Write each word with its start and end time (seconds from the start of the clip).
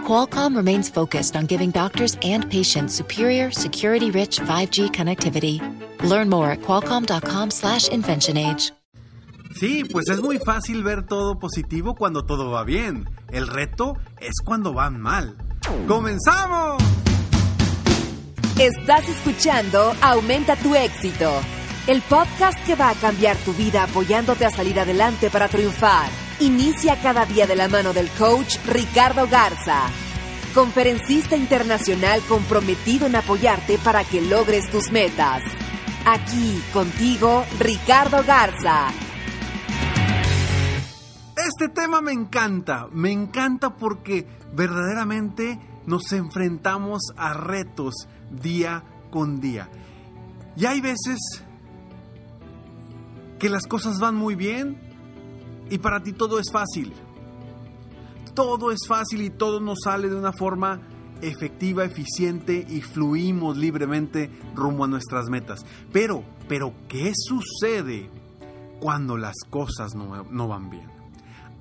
Qualcomm 0.00 0.56
remains 0.56 0.90
focused 0.90 1.36
on 1.36 1.46
giving 1.46 1.70
doctors 1.70 2.16
and 2.22 2.50
patients 2.50 2.94
superior, 2.94 3.52
security-rich 3.52 4.40
5G 4.40 4.90
connectivity. 4.90 5.60
Learn 6.02 6.28
more 6.28 6.50
at 6.50 6.62
qualcomm.com/inventionage. 6.62 8.72
Sí, 9.54 9.84
pues 9.84 10.08
es 10.08 10.20
muy 10.20 10.38
fácil 10.38 10.82
ver 10.82 11.06
todo 11.06 11.38
positivo 11.38 11.94
cuando 11.94 12.24
todo 12.24 12.50
va 12.50 12.64
bien. 12.64 13.08
El 13.30 13.46
reto 13.48 13.96
es 14.20 14.40
cuando 14.44 14.72
van 14.72 15.00
mal. 15.00 15.36
¡Comenzamos! 15.86 16.82
Estás 18.58 19.08
escuchando 19.08 19.94
Aumenta 20.02 20.56
tu 20.56 20.74
éxito, 20.74 21.30
el 21.86 22.02
podcast 22.02 22.58
que 22.66 22.74
va 22.74 22.90
a 22.90 22.94
cambiar 22.94 23.36
tu 23.38 23.54
vida 23.54 23.84
apoyándote 23.84 24.44
a 24.44 24.50
salir 24.50 24.78
adelante 24.78 25.30
para 25.30 25.48
triunfar. 25.48 26.10
Inicia 26.40 26.98
cada 27.02 27.26
día 27.26 27.46
de 27.46 27.54
la 27.54 27.68
mano 27.68 27.92
del 27.92 28.08
coach 28.12 28.56
Ricardo 28.66 29.28
Garza, 29.28 29.82
conferencista 30.54 31.36
internacional 31.36 32.22
comprometido 32.26 33.06
en 33.06 33.16
apoyarte 33.16 33.76
para 33.76 34.04
que 34.04 34.22
logres 34.22 34.70
tus 34.70 34.90
metas. 34.90 35.42
Aquí 36.06 36.62
contigo, 36.72 37.44
Ricardo 37.58 38.24
Garza. 38.26 38.86
Este 41.36 41.68
tema 41.68 42.00
me 42.00 42.12
encanta, 42.12 42.88
me 42.90 43.12
encanta 43.12 43.76
porque 43.76 44.26
verdaderamente 44.54 45.58
nos 45.84 46.10
enfrentamos 46.12 47.02
a 47.18 47.34
retos 47.34 48.08
día 48.30 48.82
con 49.10 49.40
día. 49.40 49.68
Y 50.56 50.64
hay 50.64 50.80
veces 50.80 51.18
que 53.38 53.50
las 53.50 53.66
cosas 53.66 53.98
van 54.00 54.14
muy 54.14 54.36
bien 54.36 54.89
y 55.70 55.78
para 55.78 56.02
ti 56.02 56.12
todo 56.12 56.38
es 56.38 56.50
fácil. 56.52 56.92
Todo 58.34 58.70
es 58.70 58.80
fácil 58.86 59.22
y 59.22 59.30
todo 59.30 59.60
nos 59.60 59.78
sale 59.84 60.08
de 60.08 60.16
una 60.16 60.32
forma 60.32 60.80
efectiva, 61.22 61.84
eficiente 61.84 62.66
y 62.68 62.80
fluimos 62.80 63.56
libremente 63.56 64.30
rumbo 64.54 64.84
a 64.84 64.88
nuestras 64.88 65.28
metas. 65.28 65.64
Pero, 65.92 66.24
pero, 66.48 66.74
¿qué 66.88 67.12
sucede 67.14 68.10
cuando 68.80 69.16
las 69.16 69.36
cosas 69.48 69.94
no, 69.94 70.24
no 70.24 70.48
van 70.48 70.70
bien? 70.70 70.88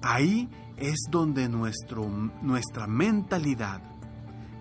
Ahí 0.01 0.49
es 0.77 0.97
donde 1.09 1.49
nuestro, 1.49 2.07
nuestra 2.41 2.87
mentalidad 2.87 3.81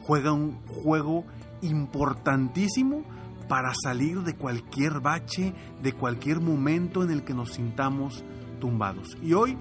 juega 0.02 0.32
un 0.32 0.58
juego 0.66 1.24
importantísimo 1.62 3.02
para 3.48 3.72
salir 3.74 4.22
de 4.22 4.34
cualquier 4.34 5.00
bache, 5.00 5.54
de 5.82 5.92
cualquier 5.92 6.40
momento 6.40 7.02
en 7.02 7.10
el 7.10 7.24
que 7.24 7.34
nos 7.34 7.52
sintamos 7.52 8.24
tumbados. 8.58 9.16
Y 9.22 9.34
hoy 9.34 9.56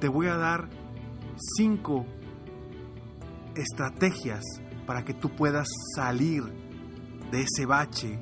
te 0.00 0.08
voy 0.08 0.26
a 0.26 0.36
dar 0.36 0.68
cinco 1.56 2.06
estrategias 3.54 4.42
para 4.86 5.04
que 5.04 5.14
tú 5.14 5.30
puedas 5.30 5.68
salir 5.94 6.44
de 7.30 7.42
ese 7.42 7.66
bache 7.66 8.18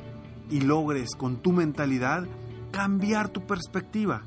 y 0.50 0.60
logres 0.60 1.14
con 1.16 1.36
tu 1.36 1.52
mentalidad 1.52 2.26
cambiar 2.72 3.28
tu 3.28 3.46
perspectiva 3.46 4.22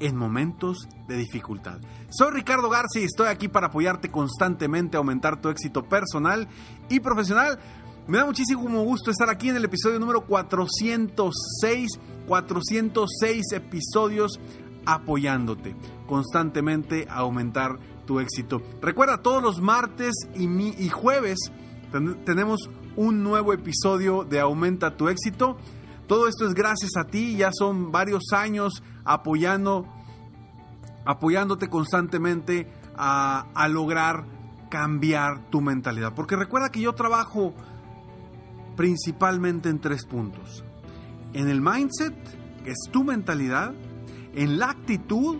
en 0.00 0.16
momentos 0.16 0.88
de 1.08 1.16
dificultad. 1.16 1.78
Soy 2.08 2.32
Ricardo 2.32 2.70
García 2.70 3.02
y 3.02 3.04
estoy 3.04 3.28
aquí 3.28 3.48
para 3.48 3.68
apoyarte 3.68 4.10
constantemente 4.10 4.96
a 4.96 4.98
aumentar 4.98 5.40
tu 5.40 5.48
éxito 5.48 5.84
personal 5.84 6.48
y 6.88 7.00
profesional. 7.00 7.58
Me 8.06 8.18
da 8.18 8.24
muchísimo 8.24 8.82
gusto 8.82 9.10
estar 9.10 9.28
aquí 9.28 9.50
en 9.50 9.56
el 9.56 9.64
episodio 9.64 10.00
número 10.00 10.26
406, 10.26 12.00
406 12.26 13.52
episodios 13.52 14.40
apoyándote 14.86 15.76
constantemente 16.06 17.06
a 17.08 17.18
aumentar 17.18 17.78
tu 18.06 18.20
éxito. 18.20 18.62
Recuerda, 18.82 19.22
todos 19.22 19.42
los 19.42 19.60
martes 19.60 20.12
y, 20.34 20.44
y 20.82 20.88
jueves 20.88 21.38
tenemos 22.24 22.70
un 22.96 23.22
nuevo 23.22 23.52
episodio 23.52 24.24
de 24.24 24.40
Aumenta 24.40 24.96
tu 24.96 25.08
éxito. 25.08 25.56
Todo 26.06 26.26
esto 26.26 26.46
es 26.46 26.54
gracias 26.54 26.90
a 26.96 27.04
ti, 27.04 27.36
ya 27.36 27.50
son 27.52 27.92
varios 27.92 28.32
años 28.32 28.82
apoyando, 29.04 29.86
apoyándote 31.04 31.68
constantemente 31.68 32.70
a, 32.96 33.46
a 33.54 33.68
lograr 33.68 34.24
cambiar 34.70 35.50
tu 35.50 35.60
mentalidad. 35.60 36.14
Porque 36.14 36.36
recuerda 36.36 36.70
que 36.70 36.80
yo 36.80 36.94
trabajo 36.94 37.54
principalmente 38.76 39.68
en 39.68 39.78
tres 39.78 40.04
puntos. 40.04 40.64
En 41.32 41.48
el 41.48 41.60
mindset, 41.60 42.14
que 42.64 42.70
es 42.70 42.90
tu 42.90 43.04
mentalidad, 43.04 43.72
en 44.34 44.58
la 44.58 44.70
actitud, 44.70 45.38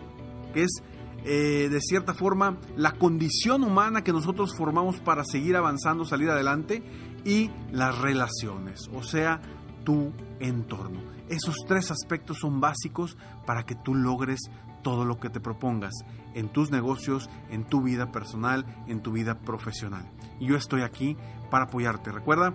que 0.53 0.63
es 0.63 0.83
eh, 1.25 1.69
de 1.71 1.81
cierta 1.81 2.15
forma 2.15 2.59
la 2.77 2.93
condición 2.93 3.63
humana 3.63 4.03
que 4.03 4.13
nosotros 4.13 4.57
formamos 4.57 5.01
para 5.01 5.25
seguir 5.25 5.57
avanzando, 5.57 6.05
salir 6.05 6.31
adelante, 6.31 6.83
y 7.25 7.51
las 7.71 7.99
relaciones, 7.99 8.89
o 8.95 9.03
sea, 9.03 9.41
tu 9.85 10.13
entorno. 10.41 11.01
Esos 11.29 11.57
tres 11.67 11.91
aspectos 11.91 12.39
son 12.39 12.61
básicos 12.61 13.17
para 13.47 13.65
que 13.65 13.75
tú 13.75 13.95
logres 13.95 14.41
todo 14.83 15.05
lo 15.05 15.21
que 15.21 15.29
te 15.29 15.41
propongas 15.41 15.93
en 16.35 16.49
tus 16.49 16.71
negocios, 16.71 17.29
en 17.51 17.65
tu 17.65 17.83
vida 17.83 18.11
personal, 18.11 18.65
en 18.89 19.01
tu 19.01 19.13
vida 19.13 19.39
profesional. 19.39 20.11
Yo 20.41 20.57
estoy 20.57 20.83
aquí 20.83 21.17
para 21.51 21.65
apoyarte. 21.65 22.11
Recuerda, 22.13 22.55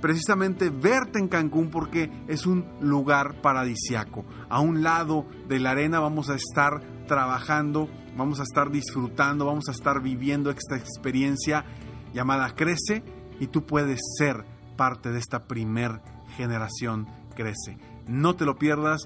precisamente 0.00 0.70
verte 0.70 1.18
en 1.18 1.28
Cancún 1.28 1.70
porque 1.70 2.10
es 2.28 2.46
un 2.46 2.66
lugar 2.80 3.40
paradisiaco. 3.40 4.24
A 4.48 4.60
un 4.60 4.82
lado 4.82 5.26
de 5.48 5.60
la 5.60 5.70
arena 5.70 6.00
vamos 6.00 6.30
a 6.30 6.34
estar 6.34 6.80
trabajando, 7.06 7.88
vamos 8.16 8.40
a 8.40 8.44
estar 8.44 8.70
disfrutando, 8.70 9.46
vamos 9.46 9.68
a 9.68 9.72
estar 9.72 10.02
viviendo 10.02 10.50
esta 10.50 10.76
experiencia 10.76 11.64
llamada 12.12 12.54
Crece 12.54 13.02
y 13.40 13.48
tú 13.48 13.64
puedes 13.66 14.00
ser 14.18 14.44
parte 14.76 15.10
de 15.10 15.18
esta 15.18 15.46
primer 15.46 16.00
generación 16.36 17.06
Crece. 17.34 17.78
No 18.06 18.36
te 18.36 18.44
lo 18.44 18.56
pierdas, 18.56 19.02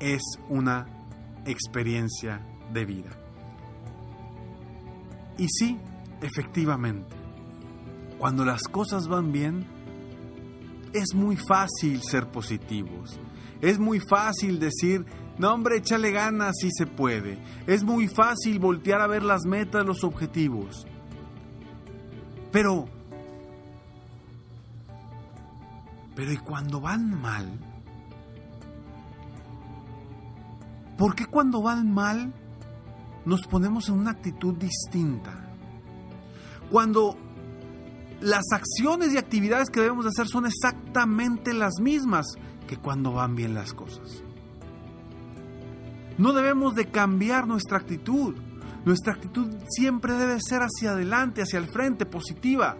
es 0.00 0.22
una 0.48 0.86
experiencia 1.46 2.46
de 2.72 2.84
vida. 2.84 3.10
Y 5.38 5.48
sí, 5.48 5.78
efectivamente, 6.20 7.17
cuando 8.18 8.44
las 8.44 8.62
cosas 8.64 9.08
van 9.08 9.32
bien, 9.32 9.66
es 10.92 11.14
muy 11.14 11.36
fácil 11.36 12.02
ser 12.02 12.28
positivos. 12.28 13.18
Es 13.60 13.78
muy 13.78 14.00
fácil 14.00 14.58
decir, 14.58 15.04
no 15.38 15.52
hombre, 15.52 15.78
échale 15.78 16.10
ganas 16.10 16.56
si 16.60 16.70
se 16.70 16.86
puede. 16.86 17.38
Es 17.66 17.84
muy 17.84 18.08
fácil 18.08 18.58
voltear 18.58 19.00
a 19.00 19.06
ver 19.06 19.22
las 19.22 19.44
metas, 19.44 19.86
los 19.86 20.02
objetivos. 20.04 20.86
Pero, 22.50 22.86
pero 26.14 26.32
¿y 26.32 26.38
cuando 26.38 26.80
van 26.80 27.20
mal? 27.20 27.46
¿Por 30.96 31.14
qué 31.14 31.26
cuando 31.26 31.62
van 31.62 31.92
mal 31.92 32.32
nos 33.24 33.46
ponemos 33.46 33.88
en 33.88 33.94
una 33.98 34.10
actitud 34.10 34.54
distinta? 34.54 35.44
Cuando 36.70 37.16
las 38.20 38.44
acciones 38.52 39.12
y 39.12 39.18
actividades 39.18 39.70
que 39.70 39.80
debemos 39.80 40.06
hacer 40.06 40.26
son 40.26 40.46
exactamente 40.46 41.52
las 41.54 41.74
mismas 41.80 42.26
que 42.66 42.76
cuando 42.76 43.12
van 43.12 43.34
bien 43.34 43.54
las 43.54 43.72
cosas. 43.72 44.22
No 46.18 46.32
debemos 46.32 46.74
de 46.74 46.86
cambiar 46.86 47.46
nuestra 47.46 47.78
actitud. 47.78 48.34
Nuestra 48.84 49.12
actitud 49.12 49.54
siempre 49.68 50.14
debe 50.14 50.40
ser 50.40 50.62
hacia 50.62 50.90
adelante, 50.90 51.42
hacia 51.42 51.58
el 51.58 51.68
frente, 51.68 52.06
positiva. 52.06 52.76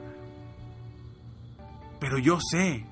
Pero 2.00 2.18
yo 2.18 2.38
sé, 2.40 2.84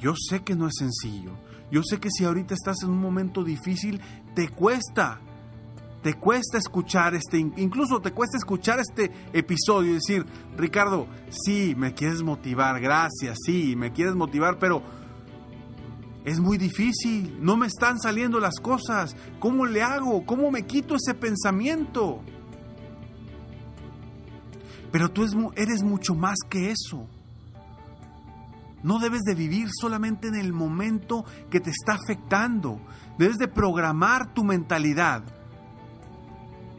Yo 0.00 0.14
sé 0.16 0.42
que 0.42 0.54
no 0.54 0.66
es 0.66 0.74
sencillo. 0.78 1.32
Yo 1.70 1.82
sé 1.82 1.98
que 1.98 2.10
si 2.10 2.24
ahorita 2.24 2.52
estás 2.52 2.82
en 2.82 2.90
un 2.90 2.98
momento 2.98 3.42
difícil, 3.42 4.00
te 4.34 4.48
cuesta. 4.48 5.20
Te 6.04 6.12
cuesta 6.12 6.58
escuchar 6.58 7.14
este, 7.14 7.38
incluso 7.38 7.98
te 7.98 8.10
cuesta 8.12 8.36
escuchar 8.36 8.78
este 8.78 9.10
episodio 9.32 9.92
y 9.92 9.94
decir, 9.94 10.26
Ricardo, 10.54 11.06
sí, 11.30 11.74
me 11.78 11.94
quieres 11.94 12.22
motivar, 12.22 12.78
gracias, 12.78 13.38
sí, 13.46 13.74
me 13.74 13.90
quieres 13.90 14.14
motivar, 14.14 14.58
pero 14.58 14.82
es 16.26 16.40
muy 16.40 16.58
difícil, 16.58 17.38
no 17.40 17.56
me 17.56 17.68
están 17.68 17.98
saliendo 17.98 18.38
las 18.38 18.56
cosas. 18.56 19.16
¿Cómo 19.40 19.64
le 19.64 19.82
hago? 19.82 20.26
¿Cómo 20.26 20.50
me 20.50 20.66
quito 20.66 20.94
ese 20.96 21.14
pensamiento? 21.14 22.20
Pero 24.92 25.10
tú 25.10 25.24
eres 25.56 25.82
mucho 25.82 26.14
más 26.14 26.36
que 26.50 26.70
eso. 26.70 27.08
No 28.82 28.98
debes 28.98 29.22
de 29.22 29.34
vivir 29.34 29.68
solamente 29.72 30.28
en 30.28 30.34
el 30.34 30.52
momento 30.52 31.24
que 31.48 31.60
te 31.60 31.70
está 31.70 31.94
afectando. 31.94 32.78
Debes 33.16 33.38
de 33.38 33.48
programar 33.48 34.34
tu 34.34 34.44
mentalidad 34.44 35.24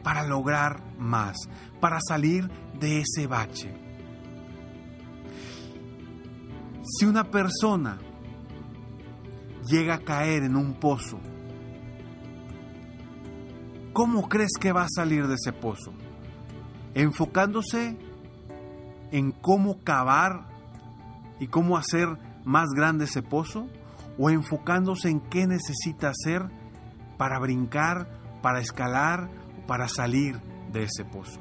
para 0.06 0.22
lograr 0.22 0.80
más, 1.00 1.36
para 1.80 1.98
salir 2.00 2.48
de 2.78 3.00
ese 3.00 3.26
bache. 3.26 3.74
Si 6.84 7.04
una 7.04 7.24
persona 7.24 7.98
llega 9.68 9.94
a 9.94 9.98
caer 9.98 10.44
en 10.44 10.54
un 10.54 10.74
pozo, 10.74 11.18
¿cómo 13.92 14.28
crees 14.28 14.52
que 14.60 14.70
va 14.70 14.84
a 14.84 14.88
salir 14.88 15.26
de 15.26 15.34
ese 15.34 15.52
pozo? 15.52 15.92
Enfocándose 16.94 17.98
en 19.10 19.32
cómo 19.32 19.82
cavar 19.82 20.46
y 21.40 21.48
cómo 21.48 21.76
hacer 21.76 22.06
más 22.44 22.68
grande 22.76 23.06
ese 23.06 23.22
pozo 23.22 23.66
o 24.18 24.30
enfocándose 24.30 25.08
en 25.08 25.18
qué 25.18 25.48
necesita 25.48 26.10
hacer 26.10 26.48
para 27.18 27.40
brincar, 27.40 28.08
para 28.40 28.60
escalar 28.60 29.45
para 29.66 29.88
salir 29.88 30.40
de 30.72 30.84
ese 30.84 31.04
pozo. 31.04 31.40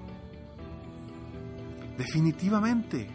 Definitivamente, 1.98 3.08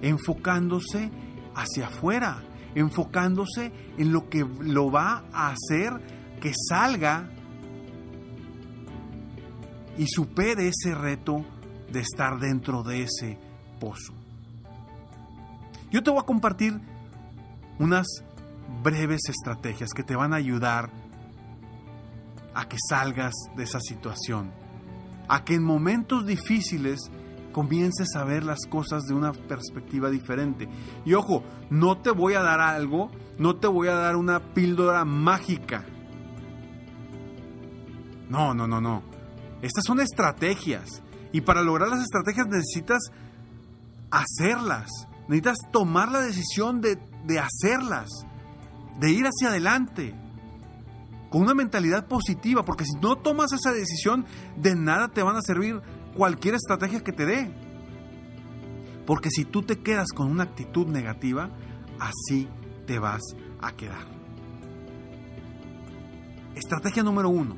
enfocándose 0.00 1.10
hacia 1.54 1.86
afuera, 1.86 2.42
enfocándose 2.74 3.72
en 3.98 4.12
lo 4.12 4.28
que 4.28 4.46
lo 4.60 4.90
va 4.90 5.24
a 5.32 5.50
hacer 5.50 6.00
que 6.40 6.52
salga 6.68 7.30
y 9.96 10.06
supere 10.06 10.68
ese 10.68 10.94
reto 10.94 11.44
de 11.92 12.00
estar 12.00 12.38
dentro 12.38 12.82
de 12.82 13.02
ese 13.02 13.38
pozo. 13.78 14.14
Yo 15.90 16.02
te 16.02 16.10
voy 16.10 16.20
a 16.20 16.26
compartir 16.26 16.80
unas 17.78 18.06
breves 18.82 19.20
estrategias 19.28 19.90
que 19.94 20.02
te 20.02 20.16
van 20.16 20.32
a 20.32 20.36
ayudar 20.36 20.90
a 22.54 22.68
que 22.68 22.76
salgas 22.88 23.34
de 23.56 23.64
esa 23.64 23.80
situación, 23.80 24.52
a 25.28 25.44
que 25.44 25.54
en 25.54 25.64
momentos 25.64 26.26
difíciles 26.26 27.10
comiences 27.52 28.14
a 28.16 28.24
ver 28.24 28.44
las 28.44 28.66
cosas 28.68 29.04
de 29.04 29.14
una 29.14 29.32
perspectiva 29.32 30.10
diferente. 30.10 30.68
Y 31.04 31.14
ojo, 31.14 31.44
no 31.70 31.98
te 31.98 32.10
voy 32.10 32.34
a 32.34 32.42
dar 32.42 32.60
algo, 32.60 33.10
no 33.38 33.56
te 33.56 33.66
voy 33.66 33.88
a 33.88 33.94
dar 33.94 34.16
una 34.16 34.52
píldora 34.52 35.04
mágica. 35.04 35.84
No, 38.28 38.54
no, 38.54 38.66
no, 38.66 38.80
no. 38.80 39.02
Estas 39.62 39.84
son 39.84 40.00
estrategias. 40.00 41.02
Y 41.32 41.40
para 41.40 41.62
lograr 41.62 41.88
las 41.88 42.02
estrategias 42.02 42.48
necesitas 42.48 42.98
hacerlas. 44.10 44.88
Necesitas 45.28 45.56
tomar 45.72 46.10
la 46.10 46.20
decisión 46.20 46.80
de, 46.80 46.98
de 47.24 47.38
hacerlas, 47.38 48.08
de 48.98 49.10
ir 49.10 49.24
hacia 49.24 49.48
adelante, 49.48 50.14
con 51.34 51.42
una 51.42 51.54
mentalidad 51.54 52.06
positiva, 52.06 52.64
porque 52.64 52.84
si 52.84 52.96
no 53.00 53.16
tomas 53.16 53.52
esa 53.52 53.72
decisión, 53.72 54.24
de 54.56 54.76
nada 54.76 55.08
te 55.08 55.20
van 55.20 55.34
a 55.34 55.42
servir 55.42 55.82
cualquier 56.16 56.54
estrategia 56.54 57.02
que 57.02 57.10
te 57.10 57.26
dé. 57.26 57.52
Porque 59.04 59.30
si 59.30 59.44
tú 59.44 59.62
te 59.62 59.80
quedas 59.80 60.12
con 60.14 60.30
una 60.30 60.44
actitud 60.44 60.86
negativa, 60.86 61.50
así 61.98 62.48
te 62.86 63.00
vas 63.00 63.20
a 63.60 63.72
quedar. 63.72 64.06
Estrategia 66.54 67.02
número 67.02 67.30
uno. 67.30 67.56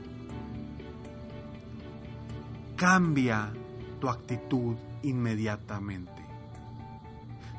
Cambia 2.76 3.52
tu 4.00 4.08
actitud 4.08 4.74
inmediatamente. 5.02 6.24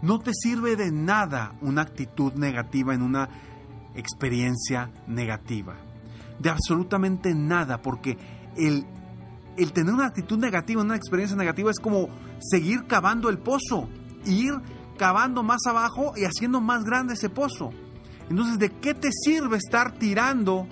No 0.02 0.18
te 0.18 0.32
sirve 0.34 0.76
de 0.76 0.92
nada 0.92 1.54
una 1.62 1.84
actitud 1.84 2.34
negativa 2.34 2.96
en 2.96 3.04
una 3.04 3.30
experiencia 3.94 4.90
negativa. 5.06 5.76
De 6.40 6.50
absolutamente 6.50 7.34
nada, 7.34 7.82
porque 7.82 8.18
el, 8.56 8.86
el 9.58 9.74
tener 9.74 9.94
una 9.94 10.08
actitud 10.08 10.38
negativa 10.38 10.82
una 10.82 10.96
experiencia 10.96 11.36
negativa 11.36 11.72
es 11.72 11.80
como 11.80 12.10
seguir 12.40 12.86
cavando 12.88 13.30
el 13.30 13.40
pozo, 13.40 13.90
ir 14.26 14.54
cavando 14.98 15.44
más 15.44 15.66
abajo 15.68 16.14
y 16.16 16.26
haciendo 16.26 16.62
más 16.62 16.84
grande 16.84 17.14
ese 17.14 17.30
pozo. 17.30 17.72
Entonces, 18.30 18.60
¿de 18.60 18.70
qué 18.70 18.94
te 18.94 19.10
sirve 19.12 19.58
estar 19.58 19.94
tirando 19.94 20.68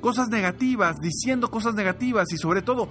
cosas 0.00 0.28
negativas, 0.28 0.96
diciendo 1.00 1.50
cosas 1.50 1.74
negativas 1.74 2.32
y 2.32 2.36
sobre 2.36 2.62
todo 2.62 2.88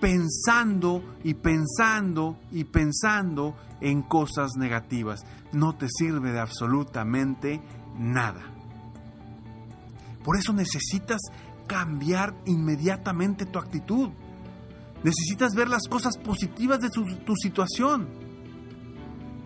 pensando 0.00 1.16
y 1.22 1.34
pensando 1.34 2.38
y 2.50 2.64
pensando 2.64 3.56
en 3.80 4.02
cosas 4.02 4.52
negativas. 4.56 5.20
No 5.52 5.76
te 5.76 5.86
sirve 5.88 6.32
de 6.32 6.40
absolutamente 6.40 7.60
nada. 7.98 8.42
Por 10.24 10.36
eso 10.36 10.52
necesitas 10.52 11.20
cambiar 11.66 12.34
inmediatamente 12.46 13.46
tu 13.46 13.58
actitud. 13.58 14.10
Necesitas 15.02 15.54
ver 15.54 15.68
las 15.68 15.88
cosas 15.88 16.16
positivas 16.18 16.78
de 16.80 16.90
tu, 16.90 17.04
tu 17.24 17.34
situación. 17.36 18.08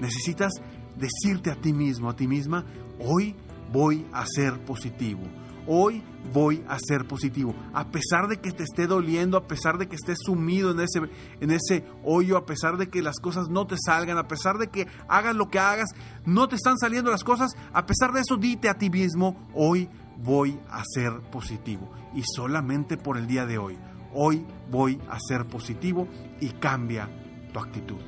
Necesitas 0.00 0.52
decirte 0.96 1.50
a 1.50 1.56
ti 1.56 1.72
mismo, 1.72 2.10
a 2.10 2.16
ti 2.16 2.26
misma, 2.26 2.64
hoy 2.98 3.34
voy 3.72 4.06
a 4.12 4.24
ser 4.26 4.64
positivo 4.64 5.22
hoy 5.66 6.02
voy 6.32 6.64
a 6.68 6.78
ser 6.78 7.06
positivo. 7.06 7.54
A 7.72 7.90
pesar 7.90 8.28
de 8.28 8.38
que 8.38 8.52
te 8.52 8.62
esté 8.62 8.86
doliendo, 8.86 9.36
a 9.36 9.46
pesar 9.46 9.78
de 9.78 9.88
que 9.88 9.96
estés 9.96 10.18
sumido 10.24 10.70
en 10.70 10.80
ese, 10.80 11.00
en 11.40 11.50
ese 11.50 11.84
hoyo, 12.04 12.36
a 12.36 12.46
pesar 12.46 12.76
de 12.76 12.88
que 12.88 13.02
las 13.02 13.18
cosas 13.20 13.48
no 13.48 13.66
te 13.66 13.76
salgan, 13.84 14.18
a 14.18 14.28
pesar 14.28 14.58
de 14.58 14.68
que 14.68 14.86
hagas 15.08 15.34
lo 15.34 15.48
que 15.48 15.58
hagas, 15.58 15.90
no 16.24 16.48
te 16.48 16.56
están 16.56 16.78
saliendo 16.78 17.10
las 17.10 17.24
cosas, 17.24 17.52
a 17.72 17.86
pesar 17.86 18.12
de 18.12 18.20
eso, 18.20 18.36
dite 18.36 18.68
a 18.68 18.74
ti 18.74 18.90
mismo, 18.90 19.48
hoy 19.54 19.88
voy 20.22 20.58
a 20.68 20.82
ser 20.84 21.20
positivo. 21.30 21.90
Y 22.14 22.22
solamente 22.22 22.96
por 22.96 23.16
el 23.18 23.26
día 23.26 23.46
de 23.46 23.58
hoy, 23.58 23.78
hoy 24.12 24.44
voy 24.70 25.00
a 25.08 25.18
ser 25.20 25.46
positivo 25.46 26.08
y 26.40 26.50
cambia 26.50 27.08
tu 27.52 27.58
actitud. 27.58 28.00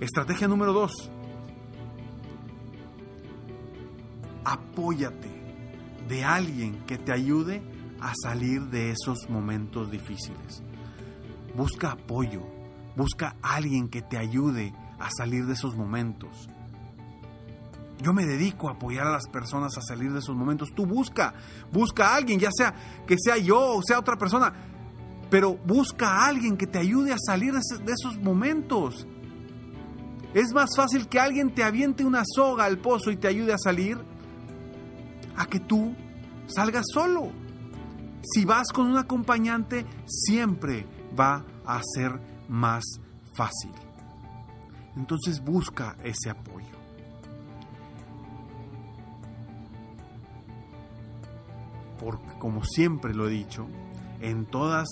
Estrategia 0.00 0.48
número 0.48 0.72
dos. 0.72 1.10
Apóyate 4.44 5.28
de 6.08 6.24
alguien 6.24 6.84
que 6.86 6.98
te 6.98 7.12
ayude 7.12 7.62
a 8.00 8.12
salir 8.22 8.62
de 8.62 8.90
esos 8.90 9.28
momentos 9.28 9.90
difíciles. 9.90 10.62
Busca 11.54 11.92
apoyo, 11.92 12.42
busca 12.96 13.36
alguien 13.42 13.88
que 13.88 14.02
te 14.02 14.16
ayude 14.16 14.72
a 14.98 15.08
salir 15.10 15.46
de 15.46 15.52
esos 15.52 15.76
momentos. 15.76 16.48
Yo 18.02 18.12
me 18.12 18.24
dedico 18.24 18.68
a 18.68 18.72
apoyar 18.72 19.06
a 19.06 19.12
las 19.12 19.28
personas 19.28 19.76
a 19.76 19.82
salir 19.82 20.12
de 20.12 20.20
esos 20.20 20.34
momentos. 20.34 20.70
Tú 20.74 20.86
busca, 20.86 21.34
busca 21.70 22.08
a 22.08 22.16
alguien, 22.16 22.38
ya 22.38 22.50
sea 22.52 22.74
que 23.06 23.16
sea 23.18 23.36
yo 23.36 23.76
o 23.76 23.82
sea 23.82 23.98
otra 23.98 24.16
persona, 24.16 24.52
pero 25.30 25.56
busca 25.56 26.08
a 26.08 26.26
alguien 26.26 26.56
que 26.56 26.66
te 26.66 26.78
ayude 26.78 27.12
a 27.12 27.18
salir 27.18 27.52
de 27.52 27.92
esos 27.92 28.18
momentos. 28.18 29.06
Es 30.32 30.52
más 30.52 30.70
fácil 30.76 31.08
que 31.08 31.20
alguien 31.20 31.54
te 31.54 31.62
aviente 31.62 32.04
una 32.04 32.22
soga 32.24 32.64
al 32.64 32.78
pozo 32.78 33.10
y 33.10 33.16
te 33.16 33.28
ayude 33.28 33.52
a 33.52 33.58
salir 33.58 33.98
a 35.36 35.46
que 35.46 35.60
tú 35.60 35.94
salgas 36.46 36.84
solo. 36.92 37.32
Si 38.22 38.44
vas 38.44 38.68
con 38.72 38.86
un 38.86 38.98
acompañante, 38.98 39.86
siempre 40.06 40.86
va 41.18 41.44
a 41.64 41.80
ser 41.94 42.12
más 42.48 42.84
fácil. 43.34 43.72
Entonces 44.96 45.42
busca 45.42 45.96
ese 46.04 46.30
apoyo. 46.30 46.49
Porque 52.00 52.38
como 52.38 52.64
siempre 52.64 53.14
lo 53.14 53.28
he 53.28 53.30
dicho, 53.30 53.68
en 54.20 54.46
todas 54.46 54.88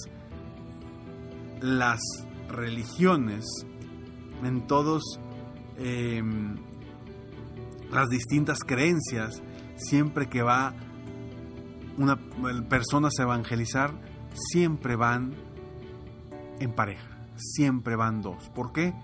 las 1.61 2.01
religiones, 2.49 3.45
en 4.45 4.67
todas 4.67 5.03
em, 5.79 6.57
las 7.91 8.09
distintas 8.09 8.59
creencias, 8.61 9.43
siempre 9.77 10.29
que 10.29 10.43
va 10.43 10.75
una 11.97 12.17
personas 12.69 13.15
a 13.19 13.23
evangelizar, 13.23 13.93
siempre 14.35 14.95
van 14.95 15.35
en 16.61 16.73
pareja, 16.73 17.27
siempre 17.37 17.97
van 17.97 18.21
dos. 18.23 18.51
¿Por 18.51 18.73
qué? 18.73 18.95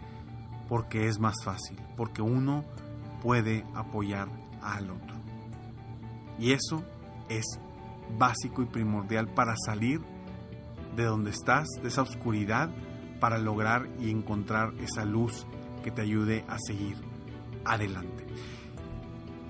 Porque 0.69 1.09
es 1.09 1.19
más 1.19 1.35
fácil, 1.45 1.81
porque 1.97 2.23
uno 2.23 2.65
puede 3.23 3.65
apoyar 3.75 4.29
al 4.63 4.91
otro. 4.91 5.17
Y 6.39 6.53
eso 6.53 6.85
es 7.29 7.45
básico 8.19 8.63
y 8.63 8.67
primordial 8.67 9.29
para 9.29 9.55
salir 9.67 10.01
de 10.97 11.05
donde 11.05 11.31
estás, 11.31 11.67
de 11.83 11.89
esa 11.89 12.03
oscuridad, 12.03 12.71
para 13.21 13.39
lograr 13.39 13.89
y 13.99 14.11
encontrar 14.11 14.75
esa 14.81 15.05
luz 15.05 15.47
que 15.83 15.91
te 15.91 16.03
ayude 16.03 16.45
a 16.49 16.59
seguir 16.59 16.97
adelante. 17.65 18.27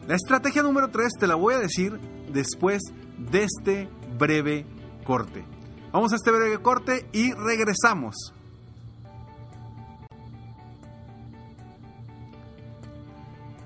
La 0.06 0.14
estrategia 0.14 0.62
número 0.62 0.90
3 0.90 1.12
te 1.18 1.26
la 1.26 1.34
voy 1.34 1.54
a 1.54 1.58
decir 1.58 1.98
después 2.32 2.82
de 3.18 3.44
este 3.44 3.88
breve 4.18 4.66
corte. 5.04 5.44
Vamos 5.92 6.12
a 6.12 6.16
este 6.16 6.30
breve 6.30 6.60
corte 6.60 7.08
y 7.12 7.32
regresamos. 7.32 8.34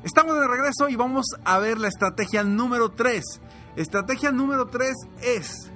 Estamos 0.05 0.39
de 0.39 0.47
regreso 0.47 0.89
y 0.89 0.97
vamos 0.97 1.27
a 1.45 1.59
ver 1.59 1.79
la 1.79 1.89
estrategia 1.89 2.45
número 2.45 2.91
3. 2.91 3.23
Estrategia 3.79 4.33
número 4.33 4.67
3 4.67 4.93
es 5.23 5.71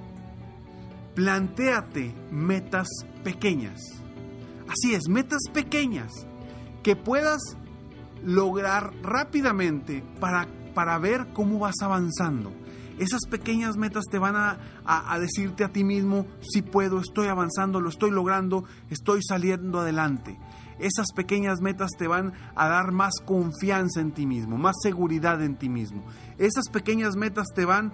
plantéate 1.15 2.13
metas 2.33 2.89
pequeñas. 3.23 3.81
Así 4.69 4.93
es, 4.93 5.03
metas 5.09 5.43
pequeñas 5.53 6.11
que 6.83 6.97
puedas 6.97 7.41
lograr 8.25 8.93
rápidamente 9.05 10.03
para, 10.19 10.49
para 10.75 10.99
ver 10.99 11.29
cómo 11.33 11.61
vas 11.61 11.77
avanzando. 11.81 12.53
Esas 12.99 13.21
pequeñas 13.31 13.77
metas 13.77 14.07
te 14.11 14.19
van 14.19 14.35
a, 14.35 14.59
a, 14.85 15.17
decirte 15.21 15.63
a 15.63 15.73
ti 15.73 15.85
mismo, 15.85 16.27
si 16.41 16.61
puedo, 16.61 16.99
estoy 16.99 17.29
avanzando, 17.29 17.81
lo 17.81 17.89
estoy 17.89 18.11
logrando, 18.11 18.65
estoy 18.91 19.21
saliendo 19.23 19.79
adelante. 19.79 20.41
Esas 20.79 21.12
pequeñas 21.14 21.61
metas 21.61 21.91
te 21.99 22.07
van 22.07 22.33
a 22.55 22.69
dar 22.69 22.93
más 22.93 23.14
confianza 23.25 24.00
en 24.00 24.12
ti 24.12 24.26
mismo, 24.26 24.57
más 24.57 24.76
seguridad 24.83 25.43
en 25.43 25.57
ti 25.57 25.69
mismo. 25.69 26.05
Esas 26.38 26.69
pequeñas 26.69 27.17
metas 27.17 27.49
te 27.55 27.64
van 27.64 27.93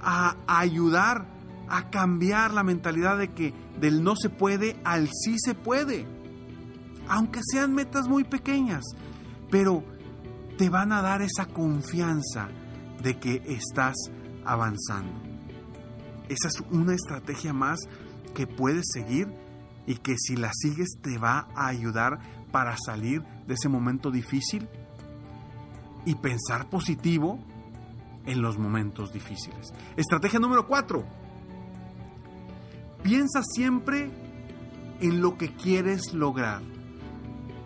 a, 0.00 0.36
ayudar 0.46 1.26
a 1.68 1.90
cambiar 1.90 2.52
la 2.52 2.64
mentalidad 2.64 3.18
de 3.18 3.32
que 3.32 3.54
del 3.80 4.02
no 4.02 4.16
se 4.16 4.30
puede 4.30 4.80
al 4.84 5.08
sí 5.08 5.36
se 5.38 5.54
puede. 5.54 6.06
Aunque 7.08 7.40
sean 7.42 7.74
metas 7.74 8.08
muy 8.08 8.24
pequeñas, 8.24 8.84
pero 9.50 9.84
te 10.56 10.68
van 10.68 10.92
a 10.92 11.02
dar 11.02 11.22
esa 11.22 11.46
confianza 11.46 12.48
de 13.02 13.18
que 13.18 13.42
estás 13.46 13.96
avanzando. 14.44 15.12
Esa 16.28 16.48
es 16.48 16.62
una 16.70 16.94
estrategia 16.94 17.52
más 17.52 17.80
que 18.34 18.46
puedes 18.46 18.84
seguir 18.92 19.28
y 19.90 19.96
que 19.96 20.14
si 20.16 20.36
la 20.36 20.52
sigues 20.54 20.98
te 21.02 21.18
va 21.18 21.48
a 21.56 21.66
ayudar 21.66 22.20
para 22.52 22.76
salir 22.76 23.24
de 23.48 23.54
ese 23.54 23.68
momento 23.68 24.12
difícil 24.12 24.68
y 26.04 26.14
pensar 26.14 26.70
positivo 26.70 27.40
en 28.24 28.40
los 28.40 28.56
momentos 28.56 29.12
difíciles. 29.12 29.72
Estrategia 29.96 30.38
número 30.38 30.68
4. 30.68 31.04
Piensa 33.02 33.42
siempre 33.42 34.12
en 35.00 35.20
lo 35.20 35.36
que 35.36 35.56
quieres 35.56 36.14
lograr 36.14 36.62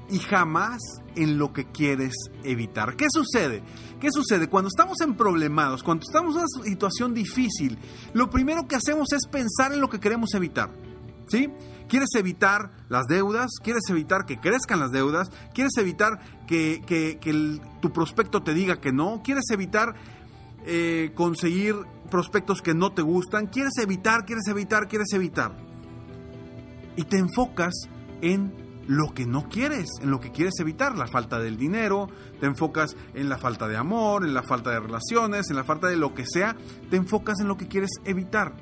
y 0.09 0.19
jamás 0.19 0.81
en 1.17 1.37
lo 1.37 1.53
que 1.53 1.67
quieres 1.67 2.15
evitar. 2.43 2.97
¿Qué 2.97 3.09
sucede? 3.11 3.63
¿Qué 4.01 4.09
sucede? 4.11 4.49
Cuando 4.49 4.69
estamos 4.69 4.99
en 5.03 5.15
problemados, 5.15 5.83
cuando 5.83 6.05
estamos 6.09 6.37
en 6.37 6.41
una 6.41 6.71
situación 6.71 7.13
difícil, 7.13 7.79
lo 8.15 8.31
primero 8.31 8.67
que 8.67 8.77
hacemos 8.77 9.13
es 9.13 9.27
pensar 9.31 9.75
en 9.75 9.83
lo 9.83 9.91
que 9.91 10.01
queremos 10.01 10.33
evitar. 10.33 10.84
¿Sí? 11.29 11.51
¿Quieres 11.89 12.11
evitar 12.17 12.71
las 12.89 13.07
deudas? 13.07 13.51
¿Quieres 13.63 13.83
evitar 13.89 14.25
que 14.27 14.39
crezcan 14.39 14.81
las 14.81 14.91
deudas? 14.91 15.31
¿Quieres 15.53 15.77
evitar 15.77 16.19
que, 16.47 16.81
tu 17.81 17.93
prospecto 17.93 18.43
te 18.43 18.55
diga 18.55 18.81
que 18.81 18.93
no? 18.93 19.23
¿Quieres 19.23 19.45
evitar 19.51 19.95
eh, 20.67 21.13
conseguir 21.15 21.77
prospectos 22.11 22.63
que 22.63 22.75
no 22.75 22.93
te 22.93 23.03
gustan? 23.03 23.47
¿Quieres 23.47 23.77
evitar, 23.81 24.25
quieres 24.25 24.47
evitar, 24.49 24.89
quieres 24.89 25.13
evitar? 25.13 25.57
Y 26.97 27.05
te 27.05 27.19
enfocas 27.19 27.75
en 28.23 28.65
lo 28.87 29.15
que 29.15 29.27
no 29.27 29.49
quieres, 29.49 29.87
en 30.03 30.11
lo 30.11 30.21
que 30.21 30.31
quieres 30.31 30.55
evitar, 30.61 30.97
la 30.97 31.07
falta 31.07 31.39
del 31.39 31.57
dinero, 31.57 32.09
te 32.41 32.47
enfocas 32.47 32.97
en 33.15 33.29
la 33.29 33.39
falta 33.39 33.67
de 33.69 33.77
amor, 33.77 34.25
en 34.25 34.35
la 34.35 34.43
falta 34.43 34.71
de 34.71 34.81
relaciones, 34.81 35.49
en 35.51 35.57
la 35.57 35.65
falta 35.65 35.89
de 35.89 35.97
lo 35.97 36.15
que 36.15 36.25
sea, 36.27 36.57
te 36.91 36.97
enfocas 36.97 37.41
en 37.41 37.49
lo 37.49 37.57
que 37.57 37.69
quieres 37.69 37.91
evitar. 38.05 38.55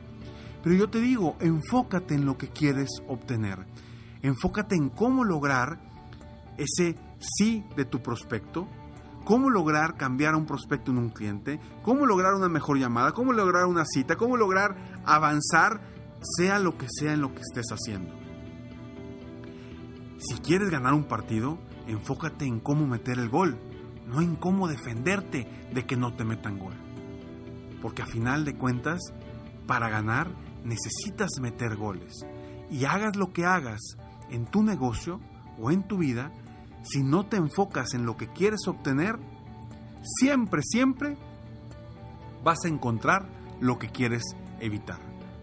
Pero 0.62 0.76
yo 0.76 0.88
te 0.88 1.00
digo, 1.00 1.36
enfócate 1.40 2.14
en 2.14 2.24
lo 2.24 2.38
que 2.38 2.48
quieres 2.48 2.88
obtener. 3.08 3.66
Enfócate 4.22 4.76
en 4.76 4.90
cómo 4.90 5.24
lograr 5.24 5.80
ese 6.56 6.96
sí 7.18 7.64
de 7.76 7.84
tu 7.84 8.00
prospecto, 8.02 8.68
cómo 9.24 9.50
lograr 9.50 9.96
cambiar 9.96 10.34
a 10.34 10.36
un 10.36 10.46
prospecto 10.46 10.90
en 10.90 10.98
un 10.98 11.10
cliente, 11.10 11.60
cómo 11.82 12.06
lograr 12.06 12.34
una 12.34 12.48
mejor 12.48 12.78
llamada, 12.78 13.12
cómo 13.12 13.32
lograr 13.32 13.66
una 13.66 13.84
cita, 13.84 14.16
cómo 14.16 14.36
lograr 14.36 14.76
avanzar, 15.04 15.80
sea 16.20 16.58
lo 16.58 16.78
que 16.78 16.86
sea 16.88 17.14
en 17.14 17.20
lo 17.20 17.34
que 17.34 17.40
estés 17.40 17.66
haciendo. 17.72 18.14
Si 20.18 20.38
quieres 20.38 20.70
ganar 20.70 20.94
un 20.94 21.04
partido, 21.04 21.58
enfócate 21.88 22.44
en 22.44 22.60
cómo 22.60 22.86
meter 22.86 23.18
el 23.18 23.28
gol, 23.28 23.58
no 24.06 24.20
en 24.20 24.36
cómo 24.36 24.68
defenderte 24.68 25.48
de 25.72 25.84
que 25.84 25.96
no 25.96 26.14
te 26.14 26.24
metan 26.24 26.58
gol. 26.58 26.74
Porque 27.80 28.02
a 28.02 28.06
final 28.06 28.44
de 28.44 28.54
cuentas, 28.54 29.00
para 29.66 29.88
ganar 29.88 30.28
necesitas 30.64 31.30
meter 31.40 31.76
goles. 31.76 32.24
Y 32.70 32.84
hagas 32.84 33.16
lo 33.16 33.32
que 33.32 33.44
hagas 33.44 33.80
en 34.30 34.46
tu 34.46 34.62
negocio 34.62 35.20
o 35.58 35.70
en 35.70 35.86
tu 35.86 35.98
vida, 35.98 36.32
si 36.82 37.02
no 37.02 37.26
te 37.26 37.36
enfocas 37.36 37.94
en 37.94 38.06
lo 38.06 38.16
que 38.16 38.28
quieres 38.28 38.66
obtener, 38.66 39.18
siempre, 40.02 40.62
siempre 40.62 41.16
vas 42.42 42.64
a 42.64 42.68
encontrar 42.68 43.28
lo 43.60 43.78
que 43.78 43.88
quieres 43.90 44.22
evitar. 44.60 44.98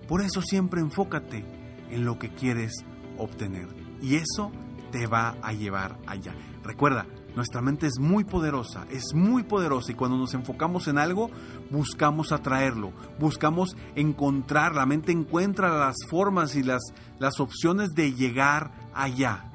Por 0.07 0.21
eso 0.21 0.41
siempre 0.41 0.81
enfócate 0.81 1.45
en 1.89 2.03
lo 2.03 2.17
que 2.19 2.29
quieres 2.29 2.73
obtener. 3.17 3.67
Y 4.01 4.15
eso 4.15 4.51
te 4.91 5.07
va 5.07 5.35
a 5.41 5.53
llevar 5.53 5.97
allá. 6.07 6.33
Recuerda, 6.63 7.05
nuestra 7.35 7.61
mente 7.61 7.87
es 7.87 7.99
muy 7.99 8.23
poderosa, 8.23 8.85
es 8.89 9.13
muy 9.13 9.43
poderosa 9.43 9.91
y 9.91 9.95
cuando 9.95 10.17
nos 10.17 10.33
enfocamos 10.33 10.87
en 10.87 10.97
algo, 10.97 11.29
buscamos 11.69 12.31
atraerlo, 12.31 12.91
buscamos 13.19 13.77
encontrar, 13.95 14.75
la 14.75 14.85
mente 14.85 15.11
encuentra 15.11 15.77
las 15.77 15.95
formas 16.09 16.55
y 16.55 16.63
las, 16.63 16.81
las 17.19 17.39
opciones 17.39 17.89
de 17.89 18.13
llegar 18.13 18.71
allá, 18.93 19.51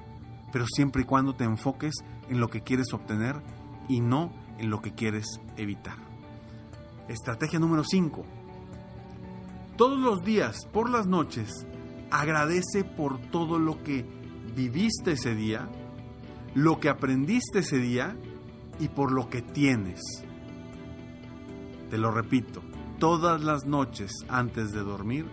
pero 0.52 0.66
siempre 0.66 1.02
y 1.02 1.04
cuando 1.04 1.34
te 1.34 1.44
enfoques 1.44 1.94
en 2.28 2.40
lo 2.40 2.48
que 2.48 2.62
quieres 2.62 2.92
obtener 2.92 3.36
y 3.88 4.00
no 4.00 4.32
en 4.58 4.70
lo 4.70 4.80
que 4.80 4.94
quieres 4.94 5.26
evitar. 5.56 5.96
Estrategia 7.08 7.58
número 7.58 7.84
5. 7.84 8.24
Todos 9.76 9.98
los 9.98 10.24
días, 10.24 10.66
por 10.72 10.88
las 10.88 11.06
noches, 11.06 11.66
agradece 12.10 12.84
por 12.84 13.18
todo 13.18 13.58
lo 13.58 13.82
que 13.82 14.06
viviste 14.54 15.12
ese 15.12 15.34
día, 15.34 15.68
lo 16.54 16.78
que 16.78 16.88
aprendiste 16.88 17.60
ese 17.60 17.78
día 17.78 18.16
y 18.78 18.88
por 18.88 19.12
lo 19.12 19.28
que 19.28 19.42
tienes. 19.42 20.00
Te 21.90 21.98
lo 21.98 22.12
repito, 22.12 22.62
todas 22.98 23.42
las 23.42 23.66
noches 23.66 24.12
antes 24.28 24.72
de 24.72 24.80
dormir, 24.80 25.26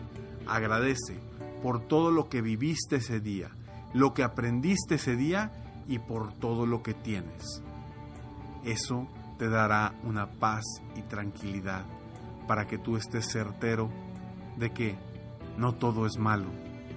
agradece 0.48 1.20
por 1.62 1.80
todo 1.88 2.12
lo 2.12 2.28
que 2.28 2.42
viviste 2.42 2.98
ese 2.98 3.20
día, 3.20 3.52
lo 3.94 4.14
que 4.14 4.24
aprendiste 4.24 4.96
ese 4.96 5.16
día 5.16 5.52
y 5.88 6.00
por 6.00 6.34
todo 6.34 6.66
lo 6.66 6.82
que 6.82 6.96
tienes. 6.96 7.64
Eso 8.64 9.08
te 9.38 9.48
dará 9.48 9.94
una 10.04 10.28
paz 10.32 10.64
y 10.96 11.04
tranquilidad 11.04 11.86
para 12.48 12.68
que 12.68 12.78
tú 12.80 12.98
estés 12.98 13.32
certero 13.32 13.90
de 14.58 14.72
que 14.72 14.98
no 15.58 15.74
todo 15.74 16.06
es 16.06 16.18
malo 16.18 16.50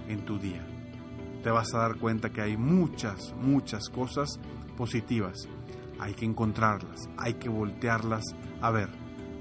en 0.09 0.25
tu 0.25 0.39
día 0.39 0.74
te 1.45 1.51
vas 1.51 1.75
a 1.75 1.79
dar 1.79 1.97
cuenta 1.97 2.31
que 2.31 2.41
hay 2.41 2.57
muchas, 2.57 3.35
muchas 3.39 3.91
cosas 3.91 4.41
positivas. 4.79 5.47
Hay 6.01 6.15
que 6.15 6.25
encontrarlas, 6.25 7.09
hay 7.19 7.35
que 7.35 7.51
voltearlas 7.51 8.25
a 8.63 8.71
ver, 8.71 8.89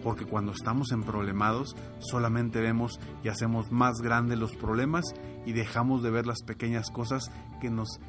porque 0.04 0.26
cuando 0.26 0.52
estamos 0.52 0.92
en 0.92 1.04
problemados 1.04 1.78
solamente 2.00 2.60
vemos 2.60 3.00
y 3.24 3.30
hacemos 3.30 3.72
más 3.72 4.02
grandes 4.02 4.38
los 4.38 4.54
problemas 4.54 5.06
y 5.46 5.54
dejamos 5.54 6.04
de 6.04 6.12
ver 6.12 6.28
las 6.28 6.44
pequeñas 6.44 6.92
cosas 6.92 7.32
que 7.62 7.70
nos, 7.70 8.02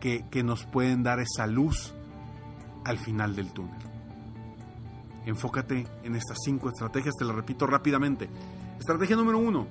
que, 0.00 0.24
que 0.30 0.42
nos 0.42 0.64
pueden 0.64 1.02
dar 1.02 1.20
esa 1.20 1.46
luz 1.46 1.94
al 2.84 2.98
final 2.98 3.36
del 3.36 3.52
túnel. 3.52 3.82
Enfócate 5.26 5.86
en 6.04 6.16
estas 6.16 6.38
cinco 6.42 6.70
estrategias, 6.70 7.14
te 7.18 7.26
las 7.26 7.36
repito 7.36 7.66
rápidamente. 7.66 8.30
Estrategia 8.78 9.16
número 9.16 9.38
uno, 9.38 9.66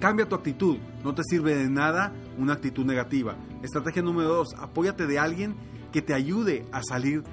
Cambia 0.00 0.28
tu 0.28 0.34
actitud, 0.34 0.76
no 1.02 1.14
te 1.14 1.22
sirve 1.24 1.56
de 1.56 1.70
nada 1.70 2.12
una 2.38 2.52
actitud 2.52 2.84
negativa. 2.84 3.36
Estrategia 3.62 4.02
número 4.02 4.28
dos, 4.28 4.48
apóyate 4.58 5.06
de 5.06 5.18
alguien 5.18 5.56
que 5.90 6.02
te 6.02 6.12
ayude 6.12 6.66
a 6.72 6.82
salir 6.82 7.24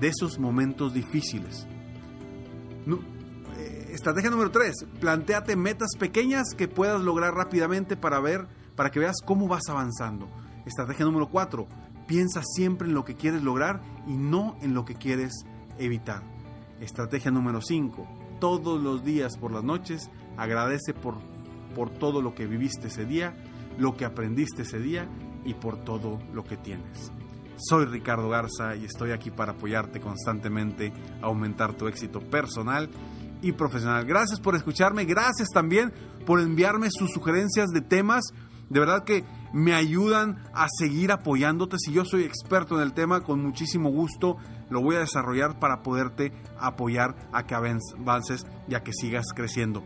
de 0.00 0.08
esos 0.08 0.38
momentos 0.38 0.94
difíciles. 0.94 1.66
Eh, 3.58 3.90
estrategia 3.92 4.30
número 4.30 4.50
tres, 4.50 4.86
planteate 5.00 5.56
metas 5.56 5.90
pequeñas 5.98 6.54
que 6.56 6.68
puedas 6.68 7.02
lograr 7.02 7.34
rápidamente 7.34 7.96
para 7.96 8.20
ver, 8.20 8.46
para 8.76 8.90
que 8.90 9.00
veas 9.00 9.16
cómo 9.24 9.48
vas 9.48 9.68
avanzando. 9.68 10.28
Estrategia 10.64 11.04
número 11.04 11.28
cuatro, 11.28 11.66
piensa 12.06 12.42
siempre 12.42 12.88
en 12.88 12.94
lo 12.94 13.04
que 13.04 13.16
quieres 13.16 13.42
lograr 13.42 13.82
y 14.06 14.14
no 14.14 14.56
en 14.62 14.74
lo 14.74 14.84
que 14.84 14.94
quieres 14.94 15.44
evitar. 15.78 16.22
Estrategia 16.80 17.30
número 17.30 17.60
cinco, 17.60 18.06
todos 18.40 18.80
los 18.82 19.04
días 19.04 19.36
por 19.36 19.52
las 19.52 19.64
noches, 19.64 20.10
agradece 20.36 20.94
por, 20.94 21.16
por 21.76 21.90
todo 21.90 22.22
lo 22.22 22.34
que 22.34 22.46
viviste 22.46 22.88
ese 22.88 23.04
día, 23.04 23.34
lo 23.76 23.98
que 23.98 24.06
aprendiste 24.06 24.62
ese 24.62 24.78
día 24.78 25.06
y 25.44 25.52
por 25.52 25.84
todo 25.84 26.18
lo 26.32 26.42
que 26.42 26.56
tienes. 26.56 27.12
Soy 27.58 27.84
Ricardo 27.84 28.30
Garza 28.30 28.74
y 28.76 28.86
estoy 28.86 29.10
aquí 29.10 29.30
para 29.30 29.52
apoyarte 29.52 30.00
constantemente 30.00 30.90
a 31.20 31.26
aumentar 31.26 31.74
tu 31.74 31.86
éxito 31.86 32.20
personal 32.20 32.88
y 33.42 33.52
profesional. 33.52 34.06
Gracias 34.06 34.40
por 34.40 34.56
escucharme, 34.56 35.04
gracias 35.04 35.48
también 35.52 35.92
por 36.24 36.40
enviarme 36.40 36.88
sus 36.90 37.10
sugerencias 37.12 37.68
de 37.68 37.82
temas. 37.82 38.24
De 38.70 38.80
verdad 38.80 39.04
que 39.04 39.24
me 39.52 39.74
ayudan 39.74 40.42
a 40.54 40.68
seguir 40.78 41.12
apoyándote. 41.12 41.76
Si 41.78 41.92
yo 41.92 42.06
soy 42.06 42.22
experto 42.22 42.76
en 42.76 42.82
el 42.82 42.94
tema, 42.94 43.20
con 43.20 43.42
muchísimo 43.42 43.90
gusto 43.90 44.38
lo 44.70 44.80
voy 44.80 44.96
a 44.96 45.00
desarrollar 45.00 45.58
para 45.58 45.82
poderte 45.82 46.32
apoyar 46.58 47.28
a 47.32 47.44
que 47.44 47.54
avances 47.54 48.46
y 48.66 48.74
a 48.74 48.82
que 48.82 48.92
sigas 48.94 49.26
creciendo. 49.34 49.84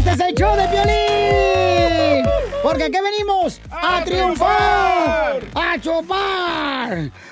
Este 0.00 0.12
es 0.12 0.20
el 0.20 0.34
show 0.34 0.56
de 0.56 0.66
violín. 0.68 2.24
Porque 2.62 2.84
aquí 2.84 2.96
venimos 3.04 3.60
a, 3.70 4.02
triunfar, 4.02 5.42
a 5.54 5.78
chupar. 5.78 7.10